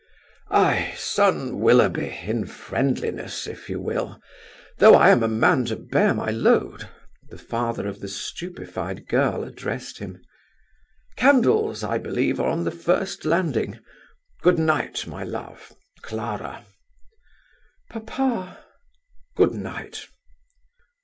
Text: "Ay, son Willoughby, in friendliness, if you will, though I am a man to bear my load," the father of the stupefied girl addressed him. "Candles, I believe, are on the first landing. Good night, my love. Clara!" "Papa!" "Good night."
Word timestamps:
"Ay, 0.49 0.95
son 0.97 1.59
Willoughby, 1.59 2.09
in 2.23 2.47
friendliness, 2.47 3.45
if 3.45 3.69
you 3.69 3.79
will, 3.79 4.19
though 4.79 4.95
I 4.95 5.09
am 5.11 5.21
a 5.21 5.27
man 5.27 5.65
to 5.65 5.75
bear 5.75 6.15
my 6.15 6.31
load," 6.31 6.89
the 7.29 7.37
father 7.37 7.87
of 7.87 7.99
the 7.99 8.07
stupefied 8.07 9.07
girl 9.07 9.43
addressed 9.43 9.99
him. 9.99 10.19
"Candles, 11.17 11.83
I 11.83 11.99
believe, 11.99 12.39
are 12.39 12.49
on 12.49 12.63
the 12.63 12.71
first 12.71 13.25
landing. 13.25 13.77
Good 14.41 14.57
night, 14.57 15.05
my 15.05 15.23
love. 15.23 15.71
Clara!" 16.01 16.65
"Papa!" 17.87 18.57
"Good 19.35 19.53
night." 19.53 20.07